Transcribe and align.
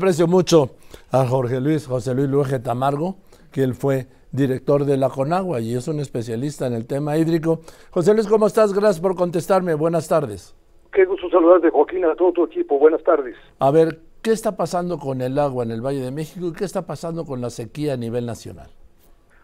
Aprecio 0.00 0.26
mucho 0.26 0.70
a 1.12 1.26
Jorge 1.26 1.60
Luis, 1.60 1.86
José 1.86 2.14
Luis 2.14 2.26
Luege 2.26 2.58
Tamargo, 2.58 3.16
que 3.52 3.62
él 3.62 3.74
fue 3.74 4.06
director 4.32 4.86
de 4.86 4.96
la 4.96 5.10
Conagua 5.10 5.60
y 5.60 5.74
es 5.74 5.88
un 5.88 6.00
especialista 6.00 6.66
en 6.66 6.72
el 6.72 6.86
tema 6.86 7.18
hídrico. 7.18 7.60
José 7.90 8.14
Luis, 8.14 8.26
¿cómo 8.26 8.46
estás? 8.46 8.72
Gracias 8.72 8.98
por 8.98 9.14
contestarme. 9.14 9.74
Buenas 9.74 10.08
tardes. 10.08 10.56
Qué 10.90 11.04
gusto 11.04 11.28
saludarte, 11.28 11.68
Joaquín, 11.68 12.06
a 12.06 12.14
todo 12.14 12.32
tu 12.32 12.44
equipo. 12.46 12.78
Buenas 12.78 13.02
tardes. 13.02 13.36
A 13.58 13.70
ver, 13.70 13.98
¿qué 14.22 14.32
está 14.32 14.56
pasando 14.56 14.98
con 14.98 15.20
el 15.20 15.38
agua 15.38 15.64
en 15.64 15.70
el 15.70 15.84
Valle 15.84 16.00
de 16.00 16.10
México 16.10 16.46
y 16.46 16.54
qué 16.54 16.64
está 16.64 16.86
pasando 16.86 17.26
con 17.26 17.42
la 17.42 17.50
sequía 17.50 17.92
a 17.92 17.96
nivel 17.98 18.24
nacional? 18.24 18.70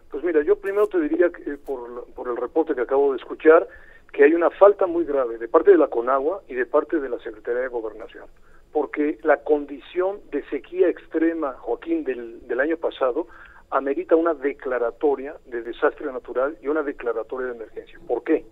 Pues 0.09 0.23
mira, 0.23 0.41
yo 0.41 0.55
primero 0.55 0.87
te 0.87 0.99
diría 0.99 1.29
que 1.29 1.51
eh, 1.51 1.57
por, 1.63 2.07
por 2.15 2.29
el 2.29 2.35
reporte 2.35 2.73
que 2.73 2.81
acabo 2.81 3.11
de 3.11 3.17
escuchar, 3.19 3.67
que 4.11 4.23
hay 4.23 4.33
una 4.33 4.49
falta 4.49 4.87
muy 4.87 5.05
grave 5.05 5.37
de 5.37 5.47
parte 5.47 5.69
de 5.69 5.77
la 5.77 5.87
Conagua 5.87 6.41
y 6.47 6.55
de 6.55 6.65
parte 6.65 6.99
de 6.99 7.09
la 7.09 7.19
Secretaría 7.19 7.61
de 7.61 7.67
Gobernación 7.67 8.25
porque 8.77 9.17
la 9.23 9.37
condición 9.37 10.19
de 10.29 10.43
sequía 10.49 10.87
extrema, 10.87 11.53
Joaquín, 11.53 12.03
del, 12.03 12.47
del 12.47 12.59
año 12.59 12.77
pasado, 12.77 13.25
amerita 13.71 14.15
una 14.15 14.35
declaratoria 14.35 15.35
de 15.47 15.63
desastre 15.63 16.05
natural 16.13 16.59
y 16.61 16.67
una 16.67 16.83
declaratoria 16.83 17.47
de 17.47 17.55
emergencia. 17.55 17.99
¿Por 18.07 18.23
qué? 18.23 18.45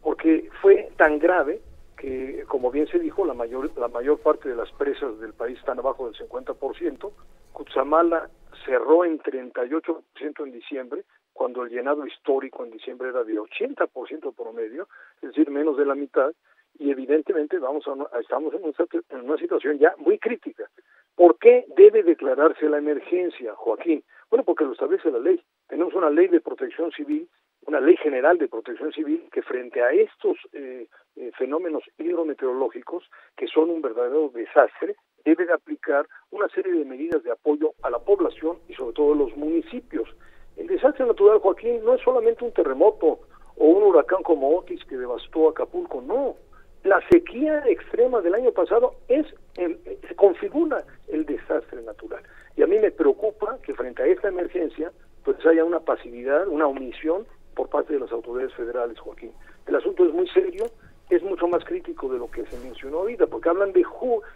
Porque 0.00 0.48
fue 0.62 0.92
tan 0.96 1.18
grave 1.18 1.60
que, 1.96 2.44
como 2.46 2.70
bien 2.70 2.86
se 2.86 3.00
dijo, 3.00 3.26
la 3.26 3.34
mayor, 3.34 3.76
la 3.76 3.88
mayor 3.88 4.20
parte 4.20 4.48
de 4.48 4.54
las 4.54 4.70
presas 4.70 5.18
del 5.18 5.32
país 5.32 5.58
están 5.58 5.80
abajo 5.80 6.08
del 6.08 6.14
50%. 6.14 7.10
Cutzamala 7.52 8.30
cerró 8.64 9.04
en 9.04 9.18
38% 9.18 10.04
en 10.44 10.52
diciembre, 10.52 11.02
cuando 11.32 11.64
el 11.64 11.70
llenado 11.70 12.06
histórico 12.06 12.64
en 12.64 12.70
diciembre 12.70 13.08
era 13.08 13.24
de 13.24 13.40
80% 13.40 14.36
promedio, 14.36 14.86
es 15.16 15.30
decir, 15.30 15.50
menos 15.50 15.76
de 15.76 15.84
la 15.84 15.96
mitad, 15.96 16.32
y 16.78 16.90
evidentemente 16.90 17.58
vamos 17.58 17.84
a, 17.86 18.18
estamos 18.18 18.54
en 18.54 18.64
una, 18.64 18.74
en 19.10 19.20
una 19.28 19.38
situación 19.38 19.78
ya 19.78 19.94
muy 19.98 20.18
crítica. 20.18 20.68
¿Por 21.14 21.38
qué 21.38 21.64
debe 21.76 22.02
declararse 22.02 22.68
la 22.68 22.78
emergencia, 22.78 23.54
Joaquín? 23.54 24.02
Bueno, 24.30 24.44
porque 24.44 24.64
lo 24.64 24.72
establece 24.72 25.10
la 25.10 25.20
ley. 25.20 25.40
Tenemos 25.68 25.94
una 25.94 26.10
ley 26.10 26.26
de 26.26 26.40
protección 26.40 26.90
civil, 26.90 27.28
una 27.66 27.80
ley 27.80 27.96
general 27.96 28.38
de 28.38 28.48
protección 28.48 28.92
civil 28.92 29.28
que 29.32 29.42
frente 29.42 29.80
a 29.80 29.92
estos 29.92 30.36
eh, 30.52 30.88
eh, 31.16 31.30
fenómenos 31.38 31.84
hidrometeorológicos, 31.98 33.04
que 33.36 33.46
son 33.46 33.70
un 33.70 33.80
verdadero 33.80 34.28
desastre, 34.30 34.96
debe 35.24 35.46
de 35.46 35.52
aplicar 35.52 36.06
una 36.30 36.48
serie 36.48 36.72
de 36.72 36.84
medidas 36.84 37.22
de 37.22 37.30
apoyo 37.30 37.74
a 37.82 37.90
la 37.90 38.00
población 38.00 38.58
y 38.68 38.74
sobre 38.74 38.94
todo 38.94 39.12
a 39.12 39.16
los 39.16 39.36
municipios. 39.36 40.08
El 40.56 40.66
desastre 40.66 41.06
natural, 41.06 41.38
Joaquín, 41.38 41.84
no 41.84 41.94
es 41.94 42.02
solamente 42.02 42.44
un 42.44 42.52
terremoto 42.52 43.20
o 43.56 43.64
un 43.64 43.84
huracán 43.84 44.22
como 44.24 44.58
Otis 44.58 44.84
que 44.84 44.96
devastó 44.96 45.48
Acapulco, 45.48 46.02
no 46.02 46.36
la 46.84 47.00
sequía 47.08 47.64
extrema 47.66 48.20
del 48.20 48.34
año 48.34 48.52
pasado 48.52 48.94
es 49.08 49.26
se 49.54 50.14
configura 50.16 50.84
el 51.08 51.24
desastre 51.24 51.82
natural. 51.82 52.22
Y 52.56 52.62
a 52.62 52.66
mí 52.66 52.78
me 52.78 52.90
preocupa 52.90 53.58
que 53.62 53.74
frente 53.74 54.02
a 54.02 54.06
esta 54.06 54.28
emergencia 54.28 54.92
pues 55.24 55.44
haya 55.46 55.64
una 55.64 55.80
pasividad, 55.80 56.46
una 56.48 56.66
omisión 56.66 57.26
por 57.54 57.68
parte 57.68 57.94
de 57.94 58.00
las 58.00 58.12
autoridades 58.12 58.52
federales, 58.54 58.98
Joaquín. 58.98 59.32
El 59.66 59.76
asunto 59.76 60.04
es 60.04 60.12
muy 60.12 60.28
serio, 60.28 60.66
es 61.08 61.22
mucho 61.22 61.48
más 61.48 61.64
crítico 61.64 62.08
de 62.12 62.18
lo 62.18 62.30
que 62.30 62.44
se 62.46 62.58
mencionó 62.58 62.98
ahorita, 62.98 63.26
porque 63.28 63.48
hablan 63.48 63.72
de 63.72 63.84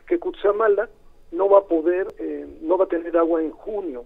que 0.06 0.18
Cutzamala 0.18 0.88
no 1.32 1.50
va 1.50 1.58
a 1.58 1.64
poder, 1.64 2.06
eh, 2.18 2.46
no 2.62 2.78
va 2.78 2.84
a 2.84 2.88
tener 2.88 3.16
agua 3.16 3.42
en 3.42 3.50
junio. 3.50 4.04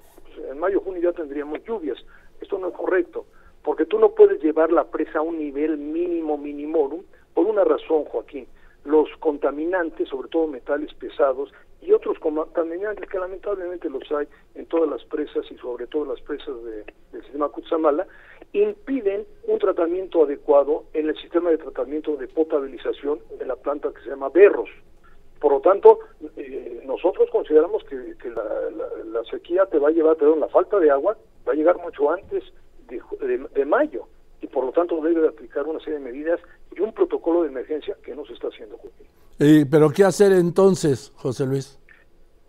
en 0.50 0.58
mayo, 0.58 0.80
junio 0.80 1.02
ya 1.02 1.12
tendríamos 1.12 1.62
lluvias. 1.64 1.98
Esto 2.40 2.58
no 2.58 2.68
es 2.68 2.74
correcto, 2.74 3.26
porque 3.62 3.84
tú 3.84 4.00
no 4.00 4.10
puedes 4.10 4.42
llevar 4.42 4.72
la 4.72 4.84
presa 4.84 5.20
a 5.20 5.22
un 5.22 5.38
nivel 5.38 5.76
mínimo 5.76 6.36
minimorum 6.36 7.02
por 7.34 7.46
una 7.46 7.64
razón, 7.64 8.04
Joaquín, 8.04 8.46
los 8.84 9.08
contaminantes, 9.18 10.08
sobre 10.08 10.28
todo 10.28 10.46
metales 10.46 10.92
pesados 10.94 11.52
y 11.80 11.92
otros 11.92 12.18
contaminantes 12.18 13.08
que 13.08 13.18
lamentablemente 13.18 13.88
los 13.90 14.10
hay 14.12 14.26
en 14.54 14.66
todas 14.66 14.88
las 14.88 15.04
presas 15.04 15.44
y 15.50 15.56
sobre 15.58 15.86
todo 15.86 16.04
las 16.06 16.20
presas 16.20 16.54
del 16.64 17.22
sistema 17.22 17.48
Cutzamala, 17.48 18.06
impiden 18.52 19.26
un 19.44 19.58
tratamiento 19.58 20.24
adecuado 20.24 20.84
en 20.92 21.08
el 21.08 21.16
sistema 21.16 21.50
de 21.50 21.58
tratamiento 21.58 22.16
de 22.16 22.28
potabilización 22.28 23.20
de 23.38 23.46
la 23.46 23.56
planta 23.56 23.92
que 23.92 24.02
se 24.02 24.10
llama 24.10 24.28
Berros. 24.28 24.70
Por 25.40 25.52
lo 25.52 25.60
tanto, 25.60 25.98
eh, 26.36 26.82
nosotros 26.84 27.28
consideramos 27.30 27.82
que, 27.84 27.96
la, 28.30 29.24
sequía 29.30 29.66
te 29.66 29.78
va 29.78 29.88
a 29.88 29.92
llevar, 29.92 30.16
perdón, 30.16 30.40
la 30.40 30.48
falta 30.48 30.78
de 30.78 30.90
agua 30.90 31.16
va 31.46 31.52
a 31.52 31.56
llegar 31.56 31.78
mucho 31.78 32.10
antes 32.10 32.44
de 32.88 33.64
mayo 33.64 34.06
y 34.42 34.48
por 34.48 34.64
lo 34.64 34.72
tanto 34.72 35.00
debe 35.00 35.22
de 35.22 35.28
aplicar 35.28 35.66
una 35.66 35.78
serie 35.78 35.94
de 35.94 36.04
medidas 36.04 36.40
y 36.76 36.80
un 36.80 36.92
protocolo 36.92 37.42
de 37.42 37.48
emergencia 37.48 37.96
que 38.02 38.14
no 38.14 38.24
se 38.24 38.34
está 38.34 38.48
haciendo. 38.48 38.78
¿Y, 39.38 39.64
¿Pero 39.64 39.90
qué 39.90 40.04
hacer 40.04 40.32
entonces, 40.32 41.12
José 41.16 41.46
Luis? 41.46 41.78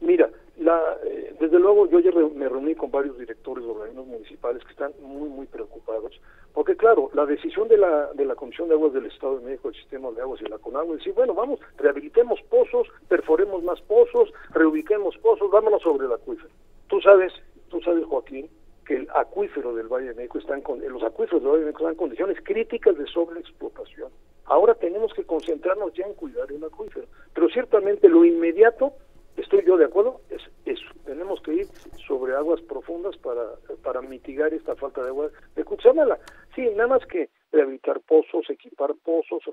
Mira, 0.02 0.30
la, 0.58 0.80
eh, 1.06 1.36
desde 1.40 1.60
luego 1.60 1.90
yo 1.90 1.98
ayer 1.98 2.14
me 2.36 2.48
reuní 2.48 2.76
con 2.76 2.92
varios 2.92 3.18
directores 3.18 3.64
de 3.64 3.72
organismos 3.72 4.08
municipales 4.08 4.64
que 4.64 4.72
están 4.72 4.92
muy, 5.02 5.30
muy 5.30 5.46
preocupados, 5.46 6.20
porque 6.54 6.76
claro, 6.76 7.10
la 7.14 7.26
decisión 7.26 7.68
de 7.68 7.78
la, 7.78 8.14
de 8.14 8.26
la 8.26 8.36
Comisión 8.36 8.68
de 8.68 8.76
Aguas 8.76 8.94
del 8.94 9.08
Estado 9.08 9.40
de 9.40 9.46
México, 9.46 9.70
el 9.70 9.76
Sistema 9.76 10.12
de 10.12 10.22
Aguas 10.22 10.42
y 10.42 10.50
la 10.50 10.58
CONAGUA, 10.58 10.94
es 10.94 11.00
decir, 11.00 11.14
bueno, 11.14 11.34
vamos, 11.34 11.60
rehabilitemos 11.78 12.40
pozos, 12.50 12.88
perforemos 13.08 13.64
más 13.64 13.82
pozos, 13.82 14.32
reubiquemos 14.52 15.18
pozos, 15.18 15.50
vámonos 15.50 15.82
sobre 15.82 16.06
el 16.06 16.14
acuífero. 16.14 16.50
Tú 16.88 17.02
sabes, 17.02 17.34
tú 17.70 17.82
sabes, 17.82 18.06
Joaquín, 18.06 18.50
que 18.86 18.96
el 18.96 19.08
acuífero 19.14 19.74
del 19.74 19.88
Valle 19.88 20.10
de 20.10 20.16
México 20.16 20.40
están 20.40 20.62
con, 20.62 20.80
los 20.82 21.04
acuíferos 21.04 21.42
del 21.42 21.52
Valle 21.52 21.60
de 21.62 21.66
México 21.68 21.80
están 21.80 21.94
en 21.94 21.98
condiciones 21.98 22.38
críticas 22.44 22.98
de 22.98 23.06
sobreexplotación. 23.08 24.12
Ahora 24.46 24.76
tenemos 24.76 25.14
que 25.14 25.24
concentrarnos 25.24 25.94
ya 25.94 26.06
en 26.06 26.14
cuidar 26.14 26.52
el 26.52 26.64
acuífero, 26.64 27.08
pero 27.34 27.48
ciertamente 27.50 28.10
lo 28.10 28.26
inmediato, 28.26 28.94
estoy 29.38 29.64
yo 29.66 29.78
de 29.78 29.86
acuerdo, 29.86 30.22
es 30.30 30.42
eso. 30.66 30.86
Tenemos 31.06 31.42
que 31.42 31.54
ir 31.54 31.68
sobre 32.08 32.36
aguas 32.36 32.62
profundas 32.62 33.18
para, 33.18 33.56
para 33.84 34.02
mitigar 34.02 34.54
esta 34.54 34.76
falta 34.76 35.02
de 35.02 35.10
agua 35.10 35.30
de 35.56 35.64
Cuchamala. 35.64 36.20
Sí, 36.56 36.70
nada 36.76 36.88
más 36.88 37.06
que 37.06 37.30
rehabilitar 37.54 38.02
pozos, 38.02 38.50
equipar 38.50 38.96
pozos, 39.04 39.44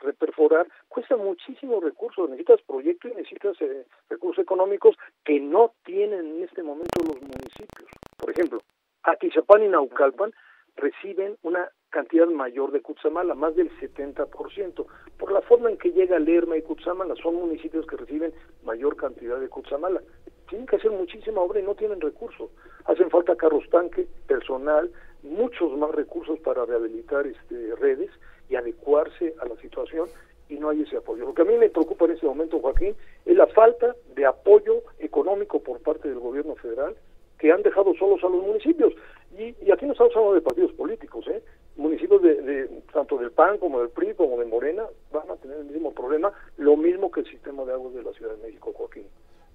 reperforar, 0.00 0.68
cuesta 0.86 1.16
muchísimos 1.16 1.82
recursos, 1.82 2.28
necesitas 2.28 2.60
proyectos 2.62 3.10
y 3.10 3.14
necesitas 3.14 3.60
eh, 3.62 3.86
recursos 4.08 4.42
económicos 4.42 4.96
que 5.24 5.40
no 5.40 5.72
tienen 5.84 6.26
en 6.26 6.44
este 6.44 6.62
momento 6.62 7.00
los 7.02 7.20
municipios. 7.20 7.88
Por 8.18 8.30
ejemplo, 8.30 8.62
Atizapán 9.02 9.64
y 9.64 9.68
Naucalpan 9.68 10.32
reciben 10.76 11.36
una 11.42 11.70
cantidad 11.90 12.26
mayor 12.26 12.70
de 12.70 12.82
Cutzamala, 12.82 13.34
más 13.34 13.56
del 13.56 13.70
70%. 13.78 14.86
Por 15.18 15.32
la 15.32 15.40
forma 15.40 15.70
en 15.70 15.78
que 15.78 15.90
llega 15.90 16.18
Lerma 16.18 16.56
y 16.56 16.62
Cutzamala, 16.62 17.14
son 17.16 17.36
municipios 17.36 17.86
que 17.86 17.96
reciben 17.96 18.32
mayor 18.62 18.96
cantidad 18.96 19.40
de 19.40 19.48
Cutzamala. 19.48 20.02
Tienen 20.48 20.66
que 20.66 20.76
hacer 20.76 20.90
muchísima 20.90 21.40
obra 21.40 21.60
y 21.60 21.62
no 21.62 21.74
tienen 21.74 22.00
recursos. 22.00 22.50
Hacen 22.84 23.10
falta 23.10 23.36
carros 23.36 23.68
tanque, 23.70 24.06
personal, 24.26 24.90
muchos 25.22 25.76
más 25.76 25.94
recursos 25.94 26.38
para 26.40 26.64
rehabilitar 26.64 27.26
este, 27.26 27.74
redes 27.76 28.10
y 28.48 28.56
adecuarse 28.56 29.34
a 29.40 29.46
la 29.46 29.56
situación 29.56 30.08
y 30.48 30.56
no 30.58 30.70
hay 30.70 30.82
ese 30.82 30.96
apoyo. 30.96 31.26
Lo 31.26 31.34
que 31.34 31.42
a 31.42 31.44
mí 31.44 31.56
me 31.58 31.68
preocupa 31.68 32.06
en 32.06 32.12
este 32.12 32.26
momento, 32.26 32.60
Joaquín, 32.60 32.94
es 33.26 33.36
la 33.36 33.46
falta 33.48 33.94
de 34.14 34.26
apoyo 34.26 34.82
económico 34.98 35.60
por 35.60 35.80
parte 35.80 36.08
del 36.08 36.18
gobierno 36.18 36.54
federal 36.56 36.96
que 37.38 37.52
han 37.52 37.62
dejado 37.62 37.94
solos 37.94 38.22
a 38.24 38.28
los 38.28 38.42
municipios. 38.42 38.92
Y, 39.38 39.70
aquí 39.70 39.86
no 39.86 39.92
estamos 39.92 40.16
hablando 40.16 40.34
de 40.34 40.40
partidos 40.40 40.72
políticos, 40.72 41.26
¿eh? 41.28 41.42
Municipios 41.76 42.20
de, 42.22 42.68
tanto 42.92 43.18
del 43.18 43.30
PAN 43.30 43.58
como 43.58 43.78
del 43.78 43.90
PRI 43.90 44.14
como 44.14 44.36
de 44.38 44.46
Morena 44.46 44.84
van 45.12 45.30
a 45.30 45.36
tener 45.36 45.58
el 45.58 45.66
mismo 45.66 45.92
problema, 45.92 46.32
lo 46.56 46.76
mismo 46.76 47.10
que 47.12 47.20
el 47.20 47.30
sistema 47.30 47.64
de 47.64 47.72
aguas 47.72 47.94
de 47.94 48.02
la 48.02 48.12
Ciudad 48.12 48.34
de 48.34 48.42
México, 48.42 48.72
Joaquín. 48.72 49.04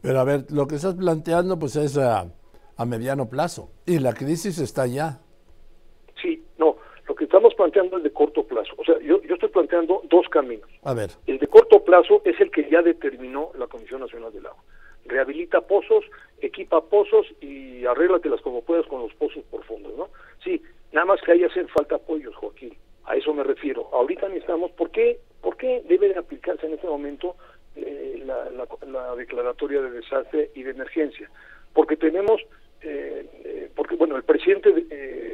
Pero 0.04 0.20
a 0.20 0.24
ver, 0.26 0.46
lo 0.52 0.68
que 0.68 0.76
estás 0.76 0.94
planteando 0.96 1.58
pues 1.58 1.76
es 1.78 1.98
a, 1.98 2.26
a 2.78 2.86
mediano 2.86 3.30
plazo 3.30 3.72
y 3.86 3.98
la 3.98 4.14
crisis 4.14 4.60
está 4.60 4.86
ya. 4.86 5.22
Sí, 6.22 6.44
no, 6.60 6.76
lo 7.08 7.16
que 7.16 7.24
estamos 7.24 7.56
planteando 7.56 7.98
es 7.98 8.04
de 8.04 8.12
corto 8.12 8.46
plazo. 8.46 8.74
O 8.78 8.84
sea, 8.84 9.00
yo, 9.00 9.24
yo 9.24 9.34
estoy 9.34 9.50
planteando 9.50 10.02
dos 10.10 10.28
caminos. 10.30 10.70
A 10.84 10.94
ver. 10.94 11.10
El 11.26 11.40
de 11.40 11.48
corto 11.48 11.84
plazo 11.84 12.22
es 12.26 12.40
el 12.42 12.52
que 12.52 12.70
ya 12.70 12.82
determinó 12.82 13.52
la 13.58 13.66
Comisión 13.66 14.02
Nacional 14.02 14.32
del 14.32 14.46
Agua 14.46 14.62
rehabilita 15.06 15.62
pozos, 15.62 16.06
equipa 16.42 16.82
pozos 16.82 17.26
y 17.42 17.86
arréglatelas 17.86 18.42
como 18.42 18.62
puedas 18.62 18.86
con 18.88 19.02
los 19.02 19.14
pozos 19.16 19.44
profundos, 19.52 19.94
¿no? 19.98 20.10
Sí, 20.44 20.62
nada 20.92 21.06
más 21.06 21.22
que 21.22 21.32
ahí 21.32 21.44
hacen 21.44 21.68
falta 21.70 21.96
apoyos, 21.96 22.36
Joaquín. 22.36 22.76
A 23.06 23.16
eso 23.16 23.34
me 23.34 23.44
refiero. 23.44 23.90
Ahorita 23.92 24.28
necesitamos, 24.28 24.72
¿por 24.72 24.92
qué, 24.92 25.20
por 25.42 25.58
qué 25.58 25.84
debe 25.88 26.10
de 26.10 26.20
aplicarse 26.20 26.66
en 26.66 26.74
este 26.74 26.88
momento 26.88 27.36
la, 28.88 29.08
la, 29.08 29.16
declaratoria 29.16 29.82
de 29.82 29.92
desastre 29.92 30.52
y 30.56 30.64
de 30.64 30.72
emergencia? 30.72 31.30
Porque 31.74 31.96
tenemos, 31.96 32.42
eh, 32.82 33.26
eh, 33.46 33.72
porque 33.76 33.96
bueno, 33.96 34.16
el 34.16 34.24
presidente 34.24 34.70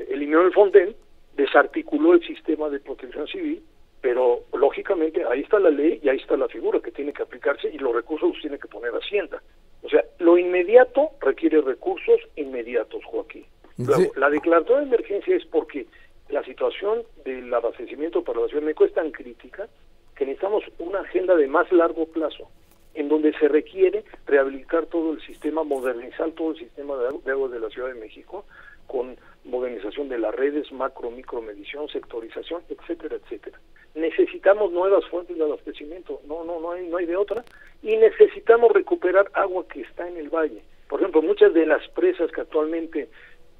eliminó 0.09 0.41
el 0.41 0.53
Fonden, 0.53 0.95
desarticuló 1.35 2.13
el 2.13 2.25
sistema 2.25 2.69
de 2.69 2.79
protección 2.79 3.27
civil, 3.27 3.63
pero 4.01 4.43
lógicamente 4.53 5.23
ahí 5.25 5.41
está 5.41 5.59
la 5.59 5.69
ley 5.69 5.99
y 6.01 6.09
ahí 6.09 6.17
está 6.17 6.37
la 6.37 6.47
figura 6.47 6.79
que 6.79 6.91
tiene 6.91 7.13
que 7.13 7.23
aplicarse 7.23 7.69
y 7.69 7.77
los 7.77 7.93
recursos 7.93 8.29
los 8.29 8.41
tiene 8.41 8.57
que 8.57 8.67
poner 8.67 8.91
Hacienda. 8.93 9.41
O 9.81 9.89
sea, 9.89 10.03
lo 10.19 10.37
inmediato 10.37 11.11
requiere 11.21 11.61
recursos 11.61 12.19
inmediatos, 12.35 13.03
Joaquín. 13.05 13.45
la 14.15 14.29
declaratoria 14.29 14.81
de 14.81 14.87
emergencia 14.87 15.35
es 15.35 15.45
porque 15.45 15.87
la 16.29 16.43
situación 16.43 17.03
del 17.25 17.53
abastecimiento 17.53 18.23
para 18.23 18.41
la 18.41 18.47
Ciudad 18.47 18.61
de 18.61 18.67
México 18.67 18.85
es 18.85 18.93
tan 18.93 19.11
crítica 19.11 19.67
que 20.15 20.25
necesitamos 20.25 20.63
una 20.77 20.99
agenda 20.99 21.35
de 21.35 21.47
más 21.47 21.71
largo 21.71 22.05
plazo. 22.05 22.49
En 22.93 23.09
donde 23.09 23.33
se 23.33 23.47
requiere 23.47 24.03
rehabilitar 24.25 24.85
todo 24.87 25.13
el 25.13 25.21
sistema, 25.21 25.63
modernizar 25.63 26.31
todo 26.31 26.51
el 26.51 26.57
sistema 26.57 26.95
de 26.97 27.31
agua 27.31 27.49
de 27.49 27.59
la 27.59 27.69
Ciudad 27.69 27.89
de 27.89 27.99
México, 27.99 28.45
con 28.87 29.17
modernización 29.45 30.09
de 30.09 30.17
las 30.17 30.33
redes, 30.33 30.71
macro, 30.71 31.11
micro 31.11 31.41
medición, 31.41 31.87
sectorización, 31.89 32.63
etcétera, 32.69 33.17
etcétera. 33.17 33.59
Necesitamos 33.95 34.71
nuevas 34.71 35.05
fuentes 35.05 35.37
de 35.37 35.43
abastecimiento, 35.43 36.21
no, 36.27 36.43
no, 36.43 36.59
no 36.59 36.71
hay, 36.71 36.87
no 36.87 36.97
hay 36.97 37.05
de 37.05 37.15
otra, 37.15 37.43
y 37.81 37.95
necesitamos 37.97 38.71
recuperar 38.71 39.29
agua 39.33 39.65
que 39.67 39.81
está 39.81 40.07
en 40.07 40.17
el 40.17 40.29
valle. 40.29 40.63
Por 40.87 40.99
ejemplo, 40.99 41.21
muchas 41.21 41.53
de 41.53 41.65
las 41.65 41.87
presas 41.89 42.31
que 42.31 42.41
actualmente 42.41 43.09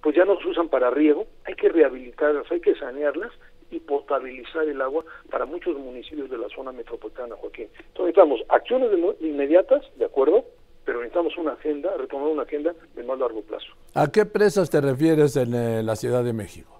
pues 0.01 0.15
ya 0.15 0.25
no 0.25 0.39
se 0.39 0.47
usan 0.47 0.69
para 0.69 0.89
riego, 0.89 1.27
hay 1.45 1.55
que 1.55 1.69
rehabilitarlas, 1.69 2.49
hay 2.51 2.61
que 2.61 2.75
sanearlas 2.75 3.31
y 3.71 3.80
potabilizar 3.80 4.68
el 4.68 4.81
agua 4.81 5.04
para 5.30 5.45
muchos 5.45 5.77
municipios 5.77 6.30
de 6.30 6.38
la 6.38 6.50
zona 6.50 6.71
metropolitana, 6.71 7.36
Joaquín. 7.36 7.68
Entonces 7.77 8.16
necesitamos 8.16 8.42
acciones 8.50 8.89
inmediatas, 9.19 9.83
¿de 9.98 10.06
acuerdo? 10.06 10.45
Pero 10.86 11.00
necesitamos 11.00 11.38
una 11.38 11.54
agenda, 11.54 11.95
retomar 11.98 12.30
una 12.30 12.44
agenda 12.44 12.74
de 12.95 13.04
más 13.04 13.19
largo 13.19 13.42
plazo. 13.42 13.68
¿A 13.94 14.12
qué 14.12 14.25
presas 14.25 14.69
te 14.69 14.81
refieres 14.81 15.36
en 15.36 15.54
eh, 15.54 15.83
la 15.83 15.95
Ciudad 15.95 16.24
de 16.24 16.33
México? 16.33 16.80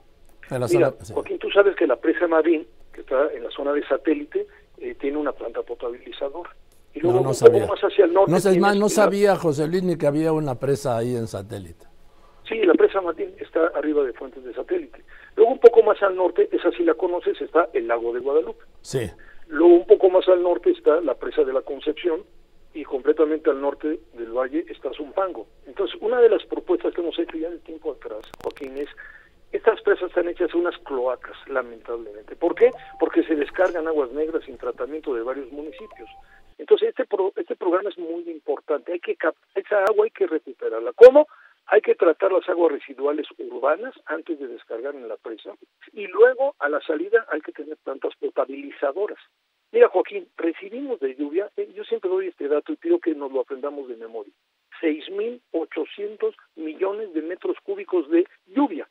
Mira, 0.72 0.94
Joaquín, 1.14 1.38
tú 1.38 1.50
sabes 1.52 1.76
que 1.76 1.86
la 1.86 1.96
presa 1.96 2.28
Marín, 2.28 2.66
que 2.92 3.02
está 3.02 3.32
en 3.34 3.44
la 3.44 3.52
zona 3.52 3.72
de 3.72 3.86
satélite, 3.86 4.48
eh, 4.80 4.96
tiene 4.96 5.18
una 5.18 5.32
planta 5.32 5.62
potabilizadora. 5.62 6.50
Y 6.94 7.02
luego 7.02 7.22
no, 7.22 7.34
sabía. 7.36 7.68
más 7.68 7.80
hacia 7.80 8.06
el 8.06 8.14
norte... 8.14 8.32
No, 8.32 8.60
más, 8.60 8.76
no 8.76 8.90
sabía, 8.90 9.36
José 9.36 9.68
Luis, 9.68 9.84
ni 9.84 9.96
que 9.96 10.08
había 10.08 10.34
una 10.34 10.56
presa 10.56 10.98
ahí 10.98 11.16
en 11.16 11.28
satélite. 11.28 11.86
Sí, 12.50 12.64
la 12.64 12.74
presa 12.74 13.00
Marín 13.00 13.36
está 13.38 13.68
arriba 13.76 14.04
de 14.04 14.12
fuentes 14.14 14.44
de 14.44 14.54
satélite. 14.56 15.04
Luego 15.36 15.52
un 15.52 15.60
poco 15.60 15.84
más 15.84 16.02
al 16.02 16.16
norte, 16.16 16.50
esa 16.52 16.72
sí 16.72 16.84
la 16.84 16.96
conoces, 16.96 17.40
está 17.40 17.70
el 17.74 17.88
lago 17.88 18.12
de 18.12 18.20
Guadalupe. 18.20 18.64
Sí. 18.82 19.10
Luego 19.48 19.76
un 19.76 19.86
poco 19.86 20.10
más 20.10 20.28
al 20.28 20.42
norte 20.42 20.72
está 20.72 21.00
la 21.02 21.14
presa 21.14 21.44
de 21.44 21.54
la 21.54 21.62
Concepción 21.62 22.24
y 22.74 22.84
completamente 22.84 23.52
al 23.52 23.62
norte 23.62 24.00
del 24.14 24.32
valle 24.32 24.66
está 24.68 24.92
Zumpango. 24.94 25.48
Entonces, 25.68 25.96
una 26.02 26.20
de 26.20 26.30
las 26.30 26.44
propuestas 26.46 26.92
que 26.94 27.02
hemos 27.02 27.18
hecho 27.20 27.38
ya 27.38 27.50
de 27.52 27.60
tiempo 27.60 27.92
atrás, 27.92 28.22
Joaquín, 28.42 28.78
es 28.78 28.90
estas 29.52 29.82
presas 29.82 30.10
están 30.10 30.30
hechas 30.30 30.54
unas 30.54 30.78
cloacas, 30.80 31.36
lamentablemente. 31.48 32.36
¿Por 32.36 32.54
qué? 32.54 32.72
Porque 33.00 33.24
se 33.24 33.36
descargan 33.36 33.88
aguas 33.88 34.12
negras 34.12 34.44
sin 34.46 34.58
tratamiento 34.58 35.14
de 35.14 35.24
varios 35.24 35.52
municipios. 35.52 36.10
Entonces, 36.60 36.90
este, 36.90 37.08
este 37.36 37.56
programa 37.56 37.90
es 37.90 37.98
muy 37.98 38.30
importante. 38.30 38.92
Hay 38.92 39.00
que 39.00 39.18
esa 39.56 39.84
agua 39.86 40.06
hay 40.06 40.12
que 40.12 40.28
recuperarla. 40.28 40.94
¿Cómo? 40.94 41.28
Hay 41.72 41.82
que 41.82 41.94
tratar 41.94 42.32
las 42.32 42.50
aguas 42.50 42.72
residuales 42.72 43.28
urbanas 43.38 43.94
antes 44.08 44.40
de 44.40 44.48
descargar 44.48 44.96
en 44.96 45.08
la 45.08 45.18
presa 45.18 45.54
y 45.94 46.08
luego 46.08 46.56
a 46.58 46.68
la 46.68 46.82
salida 46.82 47.28
hay 47.30 47.42
que 47.42 47.52
tener 47.52 47.78
plantas 47.78 48.14
potabilizadoras. 48.20 49.20
Mira, 49.72 49.88
Joaquín, 49.90 50.28
recibimos 50.36 51.00
de 51.00 51.16
lluvia, 51.16 51.52
eh, 51.56 51.72
yo 51.76 51.84
siempre 51.84 52.10
doy 52.10 52.28
este 52.28 52.48
dato 52.48 52.74
y 52.74 52.78
pido 52.78 52.98
que 52.98 53.14
nos 53.14 53.32
lo 53.32 53.42
aprendamos 53.42 53.88
de 53.88 53.98
memoria, 53.98 54.34
6.800 54.82 56.34
millones 56.56 57.14
de 57.14 57.22
metros 57.22 57.56
cúbicos 57.64 58.10
de 58.10 58.26
lluvia, 58.48 58.90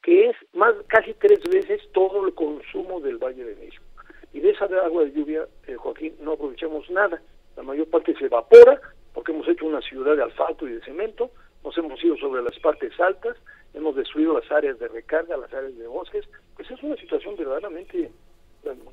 que 0.00 0.28
es 0.28 0.36
más 0.52 0.72
casi 0.86 1.14
tres 1.14 1.40
veces 1.50 1.82
todo 1.92 2.24
el 2.28 2.34
consumo 2.34 3.00
del 3.00 3.18
Valle 3.18 3.44
de 3.44 3.56
México. 3.56 3.84
Y 4.32 4.38
de 4.38 4.50
esa 4.50 4.66
agua 4.66 5.02
de 5.02 5.10
lluvia, 5.10 5.48
eh, 5.66 5.74
Joaquín, 5.74 6.14
no 6.20 6.32
aprovechamos 6.34 6.88
nada. 6.90 7.20
La 7.56 7.64
mayor 7.64 7.88
parte 7.88 8.14
se 8.14 8.26
evapora 8.26 8.80
porque 9.12 9.32
hemos 9.32 9.48
hecho 9.48 9.66
una 9.66 9.80
ciudad 9.80 10.16
de 10.16 10.22
asfalto 10.22 10.68
y 10.68 10.74
de 10.74 10.80
cemento, 10.82 11.30
hemos 11.76 12.02
ido 12.02 12.16
sobre 12.16 12.42
las 12.42 12.58
partes 12.58 12.98
altas, 13.00 13.36
hemos 13.74 13.96
destruido 13.96 14.38
las 14.38 14.50
áreas 14.50 14.78
de 14.78 14.88
recarga, 14.88 15.36
las 15.36 15.52
áreas 15.52 15.76
de 15.76 15.86
bosques, 15.86 16.24
pues 16.56 16.70
es 16.70 16.82
una 16.82 16.96
situación 16.96 17.36
verdaderamente 17.36 18.10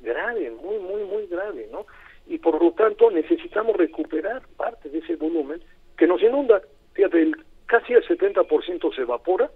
grave, 0.02 0.50
muy, 0.50 0.78
muy, 0.78 1.04
muy 1.04 1.26
grave, 1.26 1.68
¿no? 1.70 1.86
Y 2.26 2.38
por 2.38 2.62
lo 2.62 2.72
tanto 2.72 3.10
necesitamos 3.10 3.76
recuperar 3.76 4.42
parte 4.56 4.88
de 4.88 4.98
ese 4.98 5.16
volumen 5.16 5.62
que 5.96 6.06
nos 6.06 6.22
inunda. 6.22 6.62
Fíjate, 6.92 7.22
el, 7.22 7.36
casi 7.66 7.94
el 7.94 8.06
70% 8.06 8.94
se 8.94 9.02
evapora 9.02 9.50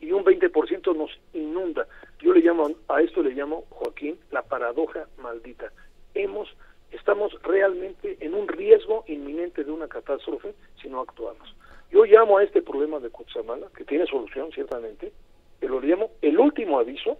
y 0.00 0.12
un 0.12 0.24
20% 0.24 0.96
nos 0.96 1.10
inunda. 1.32 1.86
Yo 2.20 2.32
le 2.32 2.40
llamo, 2.40 2.70
a 2.88 3.00
esto 3.00 3.22
le 3.22 3.30
llamo, 3.30 3.64
Joaquín, 3.70 4.18
la 4.30 4.42
paradoja 4.42 5.06
maldita. 5.18 5.72
Hemos, 6.14 6.48
estamos 6.90 7.32
realmente 7.42 8.16
en 8.20 8.34
un 8.34 8.48
riesgo 8.48 9.04
inminente 9.06 9.64
de 9.64 9.70
una 9.70 9.88
catástrofe 9.88 10.54
si 10.80 10.88
no 10.88 11.00
actuamos. 11.00 11.54
Yo 11.90 12.04
llamo 12.04 12.38
a 12.38 12.44
este 12.44 12.62
problema 12.62 13.00
de 13.00 13.10
Cutzamala, 13.10 13.68
que 13.76 13.84
tiene 13.84 14.06
solución 14.06 14.50
ciertamente, 14.52 15.12
pero 15.58 15.80
lo 15.80 15.86
llamo 15.86 16.10
el 16.22 16.38
último 16.38 16.78
aviso 16.78 17.18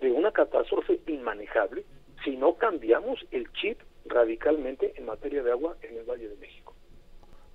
de 0.00 0.10
una 0.10 0.32
catástrofe 0.32 1.00
inmanejable 1.06 1.84
si 2.24 2.36
no 2.36 2.54
cambiamos 2.54 3.24
el 3.30 3.50
chip 3.52 3.78
radicalmente 4.06 4.92
en 4.96 5.06
materia 5.06 5.42
de 5.42 5.52
agua 5.52 5.76
en 5.82 5.98
el 5.98 6.04
Valle 6.04 6.28
de 6.28 6.36
México. 6.36 6.74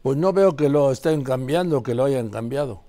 Pues 0.02 0.18
no 0.18 0.34
veo 0.34 0.56
que 0.56 0.70
lo 0.70 0.92
estén 0.92 1.24
cambiando, 1.24 1.84
que 1.84 1.96
lo 1.96 2.06
hayan 2.06 2.30
cambiado. 2.30 2.82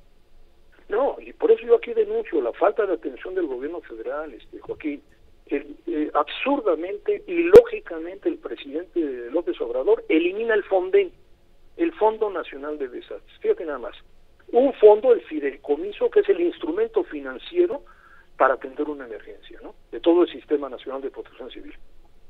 No, 0.89 1.17
y 1.21 1.33
por 1.33 1.51
eso 1.51 1.67
yo 1.67 1.77
aquí 1.77 1.93
denuncio 1.95 2.41
la 2.41 2.53
falta 2.53 2.87
de 2.87 2.95
atención 2.95 3.35
del 3.35 3.47
gobierno 3.47 3.81
federal, 3.81 4.33
este 4.35 4.59
Joaquín. 4.61 5.03
Eh, 5.47 6.11
absurdamente 6.15 7.23
y 7.27 7.43
lógicamente 7.43 8.31
el 8.31 8.39
presidente 8.39 9.01
López 9.31 9.61
Obrador 9.61 10.03
elimina 10.09 10.55
el 10.55 10.65
FONDEN 10.65 11.13
el 11.77 11.93
Fondo 11.93 12.31
Nacional 12.31 12.79
de 12.79 12.89
Desastres. 12.89 13.39
Fíjate 13.41 13.65
nada 13.65 13.79
más, 13.79 13.97
un 14.53 14.73
fondo, 14.75 15.13
el 15.13 15.21
fideicomiso, 15.23 16.11
que 16.11 16.21
es 16.21 16.29
el 16.29 16.41
instrumento 16.41 17.03
financiero 17.05 17.83
para 18.37 18.55
atender 18.55 18.89
una 18.89 19.07
emergencia, 19.07 19.59
¿no? 19.63 19.75
De 19.91 20.01
todo 20.01 20.23
el 20.23 20.29
Sistema 20.31 20.69
Nacional 20.69 21.03
de 21.03 21.11
Protección 21.11 21.51
Civil. 21.51 21.75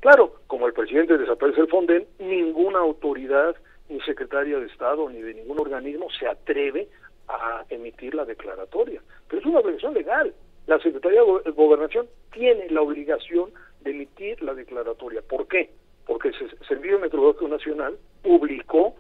Claro, 0.01 0.35
como 0.47 0.67
el 0.67 0.73
presidente 0.73 1.17
desaparece 1.17 1.63
el 1.63 1.69
Fonden, 1.69 2.07
ninguna 2.19 2.79
autoridad, 2.79 3.57
ni 3.89 4.01
secretaria 4.03 4.59
de 4.59 4.67
Estado, 4.67 5.09
ni 5.09 5.21
de 5.21 5.35
ningún 5.35 5.59
organismo 5.59 6.09
se 6.19 6.27
atreve 6.27 6.89
a 7.29 7.65
emitir 7.71 8.15
la 8.15 8.25
declaratoria. 8.25 9.03
Pero 9.29 9.41
es 9.41 9.47
una 9.47 9.61
obligación 9.61 9.95
legal. 9.95 10.35
La 10.67 10.79
Secretaría 10.79 11.21
de 11.21 11.51
Gobernación 11.51 12.07
tiene 12.33 12.69
la 12.71 12.83
obligación 12.83 13.51
de 13.81 13.91
emitir 13.91 14.43
la 14.43 14.55
declaratoria. 14.55 15.23
¿Por 15.23 15.47
qué? 15.49 15.71
Porque 16.07 16.29
el 16.29 16.35
Servicio 16.67 16.99
Meteorológico 16.99 17.49
Nacional 17.49 17.97
publicó 18.23 18.95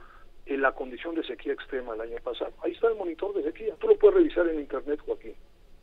en 0.46 0.60
la 0.60 0.72
condición 0.72 1.14
de 1.14 1.24
sequía 1.24 1.52
extrema 1.52 1.94
el 1.94 2.00
año 2.02 2.18
pasado. 2.22 2.52
Ahí 2.62 2.72
está 2.72 2.88
el 2.88 2.96
monitor 2.96 3.34
de 3.34 3.42
sequía. 3.42 3.74
Tú 3.78 3.88
lo 3.88 3.96
puedes 3.96 4.16
revisar 4.16 4.48
en 4.48 4.60
internet, 4.60 5.00
Joaquín. 5.04 5.34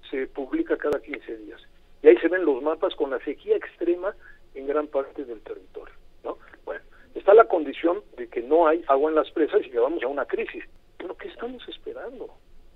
Se 0.09 0.27
publica 0.27 0.77
cada 0.77 0.99
15 0.99 1.37
días. 1.37 1.61
Y 2.03 2.07
ahí 2.07 2.17
se 2.17 2.27
ven 2.27 2.45
los 2.45 2.61
mapas 2.61 2.95
con 2.95 3.09
la 3.09 3.19
sequía 3.19 3.55
extrema 3.55 4.15
en 4.53 4.67
gran 4.67 4.87
parte 4.87 5.25
del 5.25 5.41
territorio. 5.41 5.93
¿no? 6.23 6.37
Bueno, 6.65 6.81
está 7.15 7.33
la 7.33 7.45
condición 7.45 8.03
de 8.17 8.27
que 8.27 8.41
no 8.41 8.67
hay 8.67 8.83
agua 8.87 9.09
en 9.09 9.15
las 9.15 9.31
presas 9.31 9.61
y 9.65 9.69
que 9.69 9.79
vamos 9.79 10.03
a 10.03 10.07
una 10.07 10.25
crisis. 10.25 10.63
Pero 10.97 11.15
¿qué 11.17 11.27
estamos 11.27 11.67
esperando? 11.67 12.29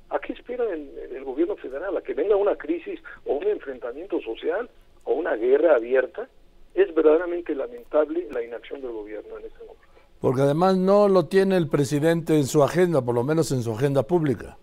¿A 0.09 0.19
qué 0.19 0.33
espera 0.33 0.63
el, 0.71 0.89
el 1.11 1.23
gobierno 1.23 1.55
federal? 1.55 1.95
¿A 1.97 2.01
que 2.01 2.13
venga 2.13 2.35
una 2.35 2.55
crisis 2.55 2.99
o 3.25 3.33
un 3.33 3.47
enfrentamiento 3.47 4.19
social 4.21 4.69
o 5.03 5.13
una 5.13 5.35
guerra 5.35 5.75
abierta? 5.75 6.27
Es 6.73 6.93
verdaderamente 6.93 7.55
lamentable 7.55 8.27
la 8.31 8.43
inacción 8.43 8.81
del 8.81 8.91
gobierno 8.91 9.37
en 9.37 9.45
este 9.45 9.59
momento. 9.59 9.84
Porque 10.19 10.41
además 10.41 10.77
no 10.77 11.07
lo 11.07 11.25
tiene 11.25 11.57
el 11.57 11.67
presidente 11.67 12.35
en 12.35 12.45
su 12.45 12.63
agenda, 12.63 13.01
por 13.01 13.15
lo 13.15 13.23
menos 13.23 13.51
en 13.51 13.61
su 13.61 13.73
agenda 13.73 14.03
pública. 14.03 14.57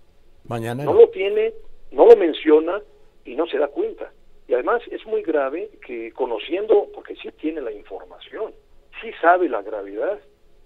Mañana. 0.49 0.85
No 0.85 0.95
lo 0.95 1.09
tiene, 1.11 1.53
no 1.93 2.07
lo 2.07 2.17
menciona 2.17 2.81
y 3.25 3.37
no 3.37 3.47
se 3.47 3.59
da 3.59 3.69
cuenta. 3.69 4.13
Y 4.49 4.55
además 4.55 4.83
es 4.91 5.07
muy 5.07 5.23
grave 5.23 5.71
que 5.87 6.13
conociendo, 6.13 6.89
porque 6.95 7.15
sí 7.17 7.29
tiene 7.41 7.61
la 7.61 7.73
información, 7.73 8.53
sí 9.01 9.11
sabe 9.21 9.49
la 9.49 9.63
gravedad, 9.63 10.19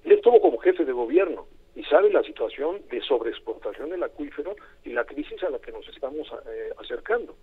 él 0.04 0.12
estuvo 0.12 0.40
como 0.40 0.58
jefe 0.58 0.84
de 0.84 0.92
gobierno 0.92 1.46
y 1.74 1.84
sabe 1.84 2.10
la 2.10 2.22
situación 2.22 2.80
de 2.90 3.02
sobreexplotación 3.02 3.90
del 3.90 4.02
acuífero 4.02 4.56
y 4.84 4.90
la 4.90 5.04
crisis 5.04 5.42
a 5.42 5.50
la 5.50 5.58
que 5.58 5.72
nos 5.72 5.86
estamos 5.88 6.26
eh, 6.48 6.70
acercando. 6.78 7.36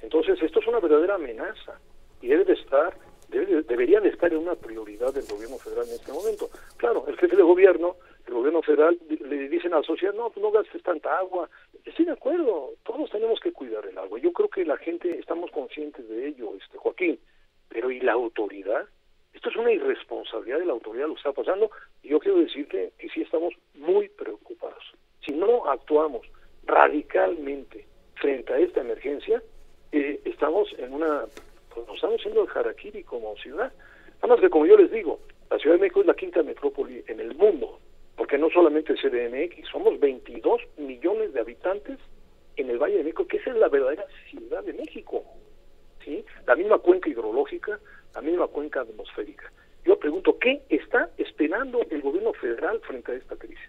Entonces, 0.00 0.40
esto 0.42 0.60
es 0.60 0.66
una 0.66 0.80
verdadera 0.80 1.16
amenaza 1.16 1.78
y 2.22 2.28
debe 2.28 2.44
de 2.44 2.54
estar 2.54 2.96
deberían 3.28 4.02
de 4.02 4.10
estar 4.10 4.32
en 4.32 4.38
una 4.38 4.54
prioridad 4.54 5.12
del 5.12 5.26
gobierno 5.26 5.58
federal 5.58 5.86
en 5.88 5.94
este 5.94 6.12
momento. 6.12 6.48
Claro, 6.76 7.04
el 7.08 7.16
jefe 7.16 7.36
de 7.36 7.42
gobierno, 7.42 7.96
el 8.26 8.34
gobierno 8.34 8.62
federal, 8.62 8.98
le 9.08 9.48
dicen 9.48 9.72
a 9.74 9.78
la 9.78 9.82
sociedad, 9.82 10.14
no, 10.14 10.32
no 10.36 10.50
gastes 10.50 10.82
tanta 10.82 11.18
agua. 11.18 11.48
Estoy 11.84 12.04
de 12.06 12.12
acuerdo, 12.12 12.74
todos 12.84 13.10
tenemos 13.10 13.40
que 13.40 13.52
cuidar 13.52 13.86
el 13.86 13.98
agua. 13.98 14.18
Yo 14.18 14.32
creo 14.32 14.48
que 14.48 14.64
la 14.64 14.76
gente, 14.76 15.18
estamos 15.18 15.50
conscientes 15.50 16.08
de 16.08 16.28
ello, 16.28 16.52
este 16.62 16.78
Joaquín, 16.78 17.18
pero 17.68 17.90
¿y 17.90 18.00
la 18.00 18.12
autoridad? 18.12 18.86
Esto 19.32 19.48
es 19.48 19.56
una 19.56 19.72
irresponsabilidad 19.72 20.60
de 20.60 20.66
la 20.66 20.72
autoridad 20.72 21.08
lo 21.08 21.14
que 21.14 21.18
está 21.18 21.32
pasando 21.32 21.70
yo 22.04 22.20
quiero 22.20 22.38
decirte 22.38 22.92
que 22.98 23.08
sí 23.08 23.22
estamos 23.22 23.54
muy 23.74 24.08
preocupados. 24.08 24.84
Si 25.24 25.32
no 25.32 25.68
actuamos 25.70 26.26
radicalmente 26.66 27.86
frente 28.16 28.52
a 28.52 28.58
esta 28.58 28.80
emergencia, 28.82 29.42
eh, 29.92 30.20
estamos 30.24 30.68
en 30.78 30.92
una 30.92 31.24
haciendo 32.34 32.42
el 32.42 32.58
harakiri 32.58 33.04
como 33.04 33.36
ciudad. 33.36 33.72
Nada 34.16 34.28
más 34.28 34.40
que 34.40 34.50
como 34.50 34.66
yo 34.66 34.76
les 34.76 34.90
digo, 34.90 35.20
la 35.50 35.58
Ciudad 35.58 35.76
de 35.76 35.82
México 35.82 36.00
es 36.00 36.06
la 36.06 36.14
quinta 36.14 36.42
metrópoli 36.42 37.04
en 37.06 37.20
el 37.20 37.34
mundo, 37.34 37.78
porque 38.16 38.38
no 38.38 38.48
solamente 38.50 38.94
CDMX, 38.94 39.68
somos 39.70 39.98
22 40.00 40.60
millones 40.78 41.32
de 41.32 41.40
habitantes 41.40 41.98
en 42.56 42.70
el 42.70 42.78
Valle 42.78 42.98
de 42.98 43.04
México, 43.04 43.26
que 43.26 43.36
esa 43.38 43.50
es 43.50 43.56
la 43.56 43.68
verdadera 43.68 44.04
Ciudad 44.30 44.64
de 44.64 44.72
México. 44.72 45.24
¿sí? 46.04 46.24
La 46.46 46.56
misma 46.56 46.78
cuenca 46.78 47.08
hidrológica, 47.08 47.78
la 48.14 48.20
misma 48.20 48.48
cuenca 48.48 48.80
atmosférica. 48.80 49.52
Yo 49.84 49.98
pregunto, 49.98 50.38
¿qué 50.38 50.62
está 50.70 51.10
esperando 51.18 51.80
el 51.90 52.00
gobierno 52.00 52.32
federal 52.32 52.80
frente 52.80 53.12
a 53.12 53.16
esta 53.16 53.36
crisis? 53.36 53.68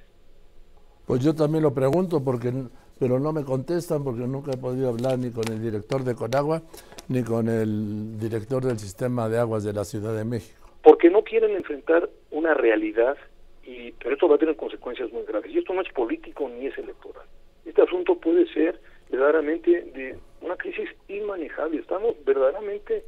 Pues 1.05 1.23
yo 1.23 1.35
también 1.35 1.63
lo 1.63 1.73
pregunto, 1.73 2.23
porque 2.23 2.51
pero 2.99 3.19
no 3.19 3.33
me 3.33 3.43
contestan 3.43 4.03
porque 4.03 4.21
nunca 4.21 4.51
he 4.51 4.57
podido 4.57 4.89
hablar 4.89 5.19
ni 5.19 5.31
con 5.31 5.47
el 5.51 5.61
director 5.61 6.03
de 6.03 6.15
Conagua 6.15 6.61
ni 7.07 7.23
con 7.23 7.47
el 7.47 8.19
director 8.19 8.63
del 8.63 8.79
sistema 8.79 9.29
de 9.29 9.39
aguas 9.39 9.63
de 9.63 9.73
la 9.73 9.83
Ciudad 9.83 10.15
de 10.15 10.25
México. 10.25 10.67
Porque 10.81 11.09
no 11.09 11.23
quieren 11.23 11.51
enfrentar 11.51 12.09
una 12.31 12.53
realidad, 12.53 13.17
y 13.63 13.91
pero 13.93 14.13
esto 14.13 14.27
va 14.27 14.35
a 14.35 14.39
tener 14.39 14.55
consecuencias 14.55 15.11
muy 15.11 15.23
graves. 15.23 15.51
Y 15.51 15.57
esto 15.57 15.73
no 15.73 15.81
es 15.81 15.91
político 15.91 16.49
ni 16.49 16.67
es 16.67 16.77
electoral. 16.77 17.25
Este 17.65 17.81
asunto 17.81 18.15
puede 18.15 18.47
ser 18.53 18.79
verdaderamente 19.09 19.69
de 19.93 20.17
una 20.41 20.55
crisis 20.55 20.89
inmanejable. 21.07 21.79
Estamos 21.79 22.15
verdaderamente 22.25 23.05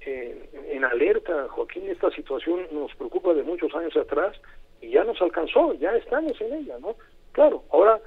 en 0.00 0.84
alerta, 0.84 1.48
Joaquín. 1.48 1.88
Esta 1.88 2.10
situación 2.10 2.60
nos 2.72 2.94
preocupa 2.94 3.34
de 3.34 3.42
muchos 3.42 3.74
años 3.74 3.96
atrás 3.96 4.36
y 4.80 4.90
ya 4.90 5.04
nos 5.04 5.20
alcanzó, 5.20 5.74
ya 5.74 5.94
estamos 5.96 6.40
en 6.40 6.54
ella, 6.54 6.78
¿no? 6.78 6.96
Claro, 7.32 7.64
ahora 7.70 8.00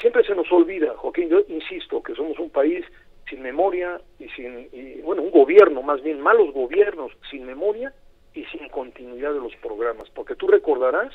siempre 0.00 0.24
se 0.24 0.34
nos 0.34 0.50
olvida, 0.52 0.94
Joaquín, 0.96 1.28
yo 1.28 1.42
insisto 1.48 2.02
que 2.02 2.14
somos 2.14 2.38
un 2.38 2.50
país 2.50 2.84
sin 3.28 3.42
memoria 3.42 4.00
y 4.18 4.28
sin, 4.30 4.68
bueno, 5.02 5.22
un 5.22 5.30
gobierno, 5.30 5.82
más 5.82 6.02
bien 6.02 6.20
malos 6.20 6.52
gobiernos, 6.52 7.12
sin 7.30 7.44
memoria 7.44 7.92
y 8.34 8.44
sin 8.46 8.68
continuidad 8.68 9.32
de 9.32 9.40
los 9.40 9.54
programas, 9.56 10.08
porque 10.10 10.36
tú 10.36 10.46
recordarás 10.46 11.12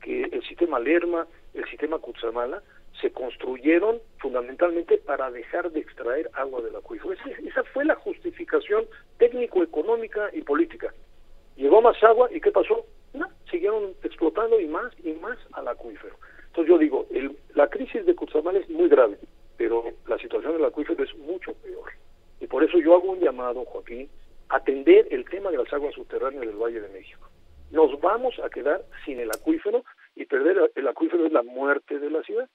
que 0.00 0.22
el 0.22 0.42
sistema 0.44 0.78
Lerma, 0.78 1.26
el 1.54 1.64
sistema 1.66 1.98
Cutzamala, 1.98 2.62
se 3.00 3.12
construyeron 3.12 3.98
fundamentalmente 4.18 4.98
para 4.98 5.30
dejar 5.30 5.70
de 5.70 5.80
extraer 5.80 6.30
agua 6.34 6.60
del 6.60 6.76
acuífero. 6.76 7.12
Esa, 7.12 7.64
fue 7.64 7.84
la 7.84 7.94
justificación 7.96 8.84
técnico-económica 9.18 10.30
y 10.32 10.42
política. 10.42 10.92
Llegó 11.56 11.80
más 11.82 12.02
agua 12.02 12.28
y 12.32 12.40
¿qué 12.40 12.50
pasó? 12.50 12.84
No, 13.12 13.26
siguieron 13.50 13.94
explotando 14.02 14.60
y 14.60 14.66
más 14.66 14.92
y 15.02 15.12
más 15.12 15.38
al 15.52 15.68
acuífero. 15.68 16.16
Entonces 16.50 16.68
yo 16.68 16.78
digo, 16.78 17.06
el, 17.10 17.36
la 17.54 17.68
crisis 17.68 18.04
de 18.04 18.14
Cutzamala 18.16 18.58
es 18.58 18.68
muy 18.68 18.88
grave, 18.88 19.18
pero 19.56 19.84
la 20.08 20.18
situación 20.18 20.54
del 20.54 20.64
acuífero 20.64 21.04
es 21.04 21.16
mucho 21.16 21.54
peor. 21.54 21.92
Y 22.40 22.48
por 22.48 22.64
eso 22.64 22.78
yo 22.78 22.94
hago 22.94 23.12
un 23.12 23.20
llamado, 23.20 23.64
Joaquín, 23.66 24.08
a 24.48 24.56
atender 24.56 25.06
el 25.12 25.24
tema 25.28 25.52
de 25.52 25.58
las 25.58 25.72
aguas 25.72 25.94
subterráneas 25.94 26.44
del 26.44 26.56
Valle 26.56 26.80
de 26.80 26.88
México. 26.88 27.28
Nos 27.70 28.00
vamos 28.00 28.36
a 28.40 28.50
quedar 28.50 28.82
sin 29.04 29.20
el 29.20 29.30
acuífero 29.30 29.84
y 30.16 30.24
perder 30.24 30.72
el 30.74 30.88
acuífero 30.88 31.24
es 31.24 31.32
la 31.32 31.44
muerte 31.44 32.00
de 32.00 32.10
la 32.10 32.22
ciudad. 32.24 32.48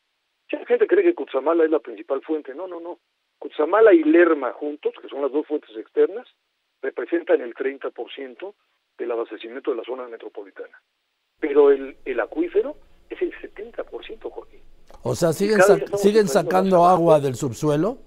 Mucha 0.52 0.66
gente 0.66 0.88
cree 0.88 1.04
que 1.04 1.16
Cutzamala 1.16 1.64
es 1.64 1.72
la 1.72 1.80
principal 1.80 2.22
fuente. 2.22 2.54
No, 2.54 2.68
no, 2.68 2.82
no. 2.82 3.00
Cutzamala 3.40 3.94
y 3.94 4.04
Lerma 4.04 4.52
juntos, 4.52 4.94
que 5.02 5.08
son 5.08 5.22
las 5.22 5.32
dos 5.32 5.48
fuentes 5.48 5.76
externas, 5.78 6.28
representan 6.82 7.40
el 7.40 7.54
30% 7.56 8.54
del 8.98 9.12
abastecimiento 9.12 9.72
de 9.72 9.78
la 9.78 9.84
zona 9.84 10.08
metropolitana. 10.10 10.82
Pero 11.40 11.72
el, 11.72 11.96
el 12.04 12.20
acuífero 12.20 12.76
es 13.10 13.22
el 13.22 13.34
70%, 13.34 14.30
Joaquín. 14.30 14.60
O 15.04 15.16
sea, 15.16 15.34
¿siguen, 15.34 15.60
¿siguen 15.98 16.28
sacando 16.28 16.86
agua 16.86 17.20
del 17.20 17.36
subsuelo? 17.36 17.98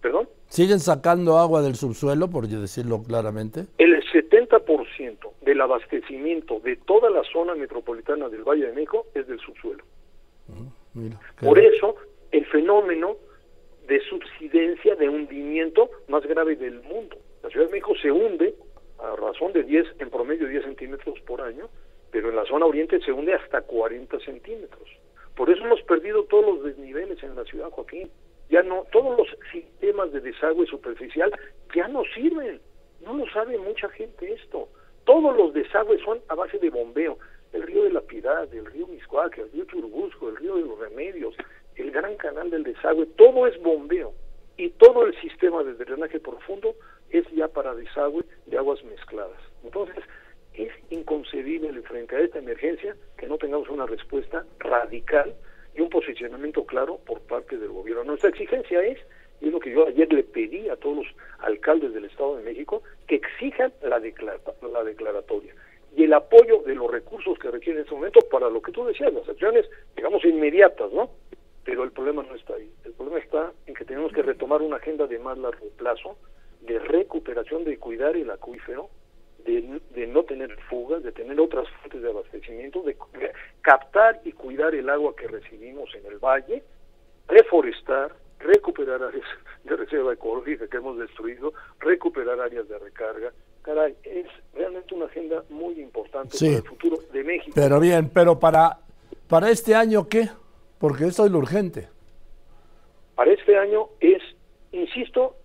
¿Perdón? 0.00 0.28
¿Siguen 0.48 0.80
sacando 0.80 1.38
agua 1.38 1.62
del 1.62 1.74
subsuelo, 1.74 2.28
por 2.28 2.46
decirlo 2.46 3.02
claramente? 3.02 3.66
El 3.78 4.02
70% 4.02 5.32
del 5.42 5.60
abastecimiento 5.60 6.60
de 6.60 6.76
toda 6.76 7.10
la 7.10 7.22
zona 7.24 7.54
metropolitana 7.54 8.28
del 8.28 8.42
Valle 8.42 8.66
de 8.66 8.72
México 8.72 9.06
es 9.14 9.26
del 9.26 9.38
subsuelo. 9.40 9.84
por 11.40 11.58
eso, 11.58 11.96
el 12.30 12.46
fenómeno 12.46 13.16
de 13.86 14.00
subsidencia, 14.00 14.94
de 14.96 15.08
hundimiento 15.08 15.90
más 16.08 16.24
grave 16.26 16.56
del 16.56 16.82
mundo. 16.82 17.16
La 17.42 17.50
Ciudad 17.50 17.66
de 17.66 17.72
México 17.72 17.94
se 18.00 18.10
hunde 18.10 18.54
a 18.98 19.14
razón 19.16 19.52
de 19.52 19.62
10, 19.62 19.86
en 19.98 20.10
promedio 20.10 20.48
10 20.48 20.64
centímetros 20.64 21.20
por 21.20 21.40
año, 21.40 21.68
pero 22.16 22.30
en 22.30 22.36
la 22.36 22.46
zona 22.46 22.64
oriente 22.64 22.98
se 23.00 23.12
hunde 23.12 23.34
hasta 23.34 23.60
40 23.60 24.18
centímetros. 24.20 24.88
Por 25.34 25.50
eso 25.50 25.62
hemos 25.66 25.82
perdido 25.82 26.24
todos 26.24 26.46
los 26.46 26.64
desniveles 26.64 27.22
en 27.22 27.36
la 27.36 27.44
ciudad, 27.44 27.68
Joaquín. 27.68 28.10
Ya 28.48 28.62
no, 28.62 28.86
todos 28.90 29.18
los 29.18 29.28
sistemas 29.52 30.10
de 30.12 30.22
desagüe 30.22 30.64
superficial 30.64 31.30
ya 31.74 31.88
no 31.88 32.04
sirven. 32.14 32.58
No 33.04 33.12
lo 33.12 33.28
sabe 33.28 33.58
mucha 33.58 33.90
gente 33.90 34.32
esto. 34.32 34.66
Todos 35.04 35.36
los 35.36 35.52
desagües 35.52 36.00
son 36.00 36.22
a 36.28 36.34
base 36.34 36.58
de 36.58 36.70
bombeo. 36.70 37.18
El 37.52 37.64
río 37.64 37.84
de 37.84 37.92
la 37.92 38.00
Piedad, 38.00 38.48
el 38.54 38.64
río 38.64 38.86
Miscuac, 38.86 39.36
el 39.36 39.52
río 39.52 39.66
Churubusco, 39.66 40.30
el 40.30 40.36
río 40.36 40.56
de 40.56 40.62
los 40.62 40.78
Remedios, 40.78 41.36
el 41.74 41.90
gran 41.90 42.16
canal 42.16 42.48
del 42.48 42.62
desagüe, 42.62 43.04
todo 43.18 43.46
es 43.46 43.60
bombeo. 43.60 44.14
Y 44.56 44.70
todo 44.70 45.04
el 45.04 45.14
sistema 45.20 45.62
de 45.64 45.74
drenaje 45.74 46.18
profundo 46.18 46.76
es 47.10 47.28
ya 47.32 47.48
para 47.48 47.74
desagüe 47.74 48.24
de 48.46 48.56
aguas 48.56 48.82
mezcladas. 48.84 49.38
Entonces, 49.62 49.98
es 49.98 50.04
inconcebible 51.06 51.80
frente 51.82 52.16
a 52.16 52.20
esta 52.20 52.40
emergencia 52.40 52.96
que 53.16 53.28
no 53.28 53.38
tengamos 53.38 53.68
una 53.68 53.86
respuesta 53.86 54.44
radical 54.58 55.34
y 55.76 55.80
un 55.80 55.88
posicionamiento 55.88 56.64
claro 56.66 56.98
por 57.06 57.20
parte 57.20 57.56
del 57.56 57.68
gobierno. 57.68 58.02
Nuestra 58.02 58.30
exigencia 58.30 58.82
es, 58.82 58.98
y 59.40 59.46
es 59.46 59.52
lo 59.52 59.60
que 59.60 59.70
yo 59.70 59.86
ayer 59.86 60.12
le 60.12 60.24
pedí 60.24 60.68
a 60.68 60.76
todos 60.76 60.96
los 60.96 61.06
alcaldes 61.38 61.94
del 61.94 62.06
Estado 62.06 62.38
de 62.38 62.42
México, 62.42 62.82
que 63.06 63.16
exijan 63.16 63.72
la, 63.82 64.00
la 64.00 64.84
declaratoria 64.84 65.54
y 65.94 66.02
el 66.02 66.12
apoyo 66.12 66.62
de 66.66 66.74
los 66.74 66.90
recursos 66.90 67.38
que 67.38 67.50
requieren 67.50 67.78
en 67.78 67.84
este 67.84 67.94
momento 67.94 68.20
para 68.30 68.50
lo 68.50 68.60
que 68.60 68.72
tú 68.72 68.84
decías, 68.84 69.12
las 69.14 69.28
acciones, 69.28 69.66
digamos, 69.94 70.24
inmediatas, 70.24 70.92
¿no? 70.92 71.10
Pero 71.64 71.84
el 71.84 71.92
problema 71.92 72.22
no 72.22 72.34
está 72.34 72.54
ahí. 72.54 72.70
El 72.84 72.92
problema 72.92 73.18
está 73.18 73.52
en 73.66 73.74
que 73.74 73.84
tenemos 73.84 74.12
que 74.12 74.22
retomar 74.22 74.60
una 74.60 74.76
agenda 74.76 75.06
de 75.06 75.18
más 75.18 75.38
largo 75.38 75.68
plazo, 75.78 76.18
de 76.60 76.78
recuperación, 76.80 77.64
de 77.64 77.78
cuidar 77.78 78.16
el 78.16 78.30
acuífero, 78.30 78.90
de, 79.46 80.06
no 80.06 80.22
tener 80.24 80.56
fugas, 80.68 81.02
de 81.02 81.12
tener 81.12 81.38
otras 81.40 81.68
fuentes 81.80 82.02
de 82.02 82.10
abastecimiento, 82.10 82.82
de, 82.82 82.96
captar 83.62 84.20
y 84.24 84.32
cuidar 84.32 84.74
el 84.74 84.88
agua 84.90 85.14
que 85.16 85.28
recibimos 85.28 85.94
en 85.94 86.06
el 86.06 86.18
valle, 86.18 86.62
reforestar, 87.28 88.12
recuperar 88.38 89.02
áreas 89.02 89.26
de 89.64 89.76
reserva 89.76 90.12
ecológica 90.12 90.66
que 90.68 90.76
hemos 90.76 90.98
destruido, 90.98 91.52
recuperar 91.80 92.40
áreas 92.40 92.68
de 92.68 92.78
recarga. 92.78 93.32
Caray, 93.62 93.96
es 94.04 94.26
realmente 94.54 94.94
una 94.94 95.06
agenda 95.06 95.42
muy 95.48 95.80
importante 95.80 96.36
para 96.38 96.56
el 96.56 96.62
futuro 96.62 96.98
de 97.12 97.24
México. 97.24 97.52
Pero 97.54 97.80
bien, 97.80 98.10
pero 98.10 98.38
para, 98.38 98.78
para 99.28 99.50
este 99.50 99.74
año, 99.74 100.08
¿qué? 100.08 100.28
Porque 100.78 101.06
eso 101.06 101.24
es 101.24 101.32
lo 101.32 101.38
urgente. 101.38 101.88
Para 103.16 103.32
este 103.32 103.56
año 103.56 103.88
es, 103.98 104.22
insisto, 104.72 105.36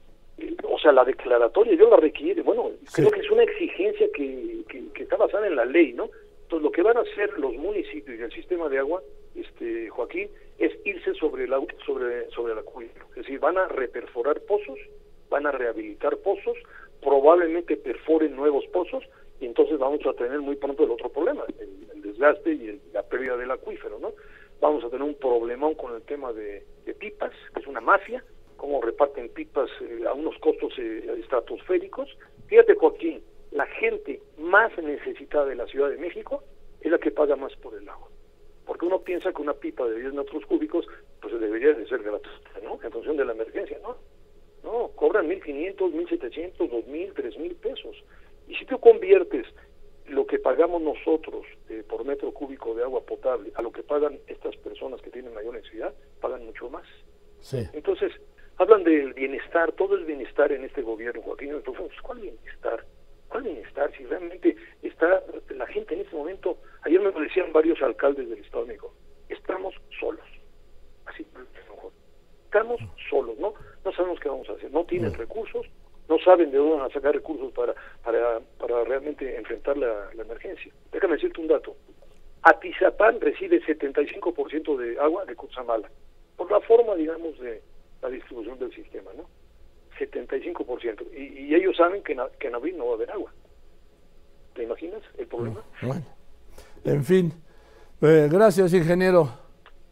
o 0.64 0.80
sea, 0.80 0.92
la 0.92 1.04
declaratoria 1.04 1.76
yo 1.76 1.90
la 1.90 1.98
requiere, 1.98 2.42
bueno, 2.42 2.72
creo 2.94 3.12
que 3.12 3.20
es 3.20 3.32
una 3.32 3.44
exigencia 3.44 4.08
que, 4.14 4.64
que, 4.68 5.04
está 5.04 5.16
basada 5.18 5.48
en 5.48 5.56
la 5.56 5.66
ley, 5.66 5.94
¿no? 5.94 6.10
Entonces, 6.44 6.64
lo 6.64 6.72
que 6.72 6.82
van 6.82 6.98
a 6.98 7.02
hacer 7.02 7.38
los 7.40 7.54
municipios 7.56 8.20
y 8.20 8.22
el 8.22 8.32
sistema 8.32 8.70
de 8.70 8.80
agua, 8.80 9.02
este 9.36 9.90
Joaquín, 9.90 10.30
es 10.60 10.72
irse 10.86 11.14
sobre 11.16 11.46
el, 11.46 11.54
sobre, 11.86 12.30
sobre 12.32 12.54
el 12.54 12.60
acuífero. 12.60 13.06
Es 13.10 13.24
decir, 13.24 13.40
van 13.40 13.58
a 13.58 13.68
reperforar 13.68 14.42
pozos, 14.42 14.80
van 15.30 15.48
a 15.48 15.52
rehabilitar 15.52 16.18
pozos, 16.18 16.58
probablemente 17.02 17.78
perforen 17.78 18.36
nuevos 18.36 18.66
pozos, 18.68 19.04
y 19.40 19.46
entonces 19.46 19.80
vamos 19.80 20.06
a 20.06 20.14
tener 20.14 20.40
muy 20.40 20.56
pronto 20.56 20.84
el 20.84 20.92
otro 20.92 21.10
problema, 21.10 21.44
el, 21.60 22.02
desgaste 22.02 22.52
y 22.52 22.82
la 22.94 23.04
pérdida 23.04 23.38
del 23.38 23.52
acuífero, 23.52 24.00
¿no? 24.00 24.14
Vamos 24.60 24.84
a 24.84 24.90
tener 24.90 25.04
un 25.04 25.16
problemón 25.16 25.74
con 25.76 25.96
el 25.96 26.02
tema 26.04 26.32
de, 26.34 26.64
de 26.86 26.94
pipas, 26.94 27.32
que 27.54 27.62
es 27.62 27.68
una 27.68 27.82
mafia, 27.82 28.24
cómo 28.62 28.80
reparten 28.80 29.28
pipas 29.30 29.72
eh, 29.82 30.04
a 30.08 30.14
unos 30.14 30.38
costos 30.38 30.72
eh, 30.78 31.16
estratosféricos. 31.18 32.16
Fíjate, 32.46 32.76
Joaquín, 32.76 33.24
la 33.50 33.66
gente 33.66 34.22
más 34.38 34.72
necesitada 34.78 35.48
de 35.48 35.56
la 35.56 35.66
Ciudad 35.66 35.90
de 35.90 35.98
México 35.98 36.44
es 36.80 36.92
la 36.92 37.00
que 37.00 37.10
paga 37.10 37.36
más 37.36 37.56
por 37.56 37.74
el 37.74 37.90
agua. 37.90 38.08
Porque 38.68 38.86
uno 38.86 39.00
piensa 39.02 39.34
que 39.34 39.42
una 39.42 39.56
pipa 39.56 39.88
de 39.88 40.00
10 40.02 40.14
metros 40.14 40.46
cúbicos 40.46 40.86
pues 41.20 41.40
debería 41.40 41.74
de 41.74 41.88
ser 41.88 42.04
gratuita, 42.04 42.52
¿no? 42.64 42.78
En 42.84 42.92
función 42.92 43.18
de 43.18 43.26
la 43.26 43.32
emergencia, 43.32 43.80
¿no? 43.82 43.98
No, 44.64 44.90
cobran 44.90 45.28
1.500, 45.28 45.78
1.700, 45.78 46.58
2.000, 46.58 47.14
3.000 47.16 47.56
pesos. 47.56 48.04
Y 48.48 48.54
si 48.58 48.66
tú 48.66 48.80
conviertes 48.80 49.48
lo 50.06 50.28
que 50.28 50.38
pagamos 50.38 50.84
nosotros 50.84 51.48
eh, 51.68 51.84
por 51.90 52.06
metro 52.06 52.32
cúbico 52.32 52.76
de 52.76 52.84
agua 52.84 53.02
potable 53.02 53.52
a 53.56 53.64
lo 53.64 53.72
que 53.72 53.82
pagan 53.82 54.20
estas 54.28 54.56
personas 54.58 55.02
que 55.02 55.10
tienen 55.10 55.34
mayor 55.34 55.56
necesidad, 55.56 55.96
pagan 56.20 56.46
mucho 56.46 56.70
más. 56.70 56.86
Sí. 57.40 57.58
Entonces, 57.74 58.12
hablan 58.58 58.84
del 58.84 59.14
bienestar, 59.14 59.72
todo 59.74 59.96
el 59.96 60.06
bienestar 60.06 60.52
en 60.52 60.64
este 60.64 60.82
gobierno, 60.82 61.22
Joaquín. 61.22 61.52
Entonces, 61.52 62.00
¿cuál 62.02 62.20
bienestar? 62.20 62.86
¿Cuál 63.30 63.44
bienestar? 63.44 63.92
Si 63.98 64.06
realmente 64.06 64.56
está 64.82 65.24
la 65.50 65.68
gente 65.68 65.94
en 65.94 66.02
este 66.02 66.16
momento, 66.16 66.58
ayer 66.84 67.00
me 67.00 67.12
lo 67.12 67.20
decían 67.20 67.54
varios 67.54 67.82
alcaldes 67.82 68.30
del 68.30 68.40
Estado 68.40 68.64
de 68.64 68.68
México, 68.70 68.94
estamos 69.30 69.74
solos. 70.00 70.26
Así, 71.06 71.26
estamos 72.46 72.82
solos, 73.10 73.38
¿no? 73.40 73.54
No 73.86 73.92
sabemos 73.94 74.20
qué 74.20 74.30
vamos 74.30 74.50
a 74.50 74.54
hacer, 74.54 74.72
no 74.72 74.84
tienen 74.84 75.14
recursos, 75.14 75.66
no 76.10 76.20
saben 76.20 76.52
de 76.52 76.58
dónde 76.58 76.76
van 76.76 76.92
a 76.92 76.94
sacar 76.94 77.16
recursos 77.16 77.52
para, 77.54 77.74
para, 78.04 78.42
para 78.60 78.84
realmente 78.84 79.38
enfrentar 79.38 79.78
la, 79.78 80.14
la 80.14 80.24
emergencia. 80.24 80.72
Déjame 80.92 81.16
decirte 81.16 81.40
un 81.40 81.48
dato. 81.48 81.76
Atizapán 82.44 83.22
recibe 83.22 83.62
75% 83.62 84.78
de 84.78 85.00
agua 85.00 85.26
de 85.26 85.36
Cutzamala, 85.36 85.90
por 86.36 86.52
la 86.52 86.60
forma, 86.60 86.96
digamos, 86.96 87.40
de, 87.40 87.62
la 88.02 88.10
distribución 88.10 88.58
del 88.60 88.74
sistema, 88.74 89.12
¿no? 89.16 89.26
75%. 90.00 91.06
Y, 91.16 91.46
y 91.46 91.56
ellos 91.56 91.76
saben 91.78 92.04
que, 92.04 92.18
que 92.40 92.48
en 92.48 92.56
abril 92.56 92.78
no 92.78 92.86
va 92.88 92.92
a 92.92 92.96
haber 92.96 93.12
agua. 93.12 93.32
¿Te 94.56 94.64
imaginas 94.64 95.02
el 95.18 95.28
problema? 95.28 95.64
Bueno. 95.82 96.06
En 96.84 97.04
fin, 97.04 97.32
eh, 98.02 98.28
gracias, 98.32 98.74
ingeniero. 98.74 99.30